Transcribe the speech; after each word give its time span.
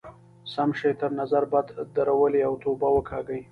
سم 0.53 0.69
شی 0.79 0.91
تر 0.99 1.11
نظر 1.19 1.43
بد 1.51 1.67
درولئ 1.95 2.41
او 2.47 2.53
توبې 2.63 2.89
وکاږئ. 2.93 3.39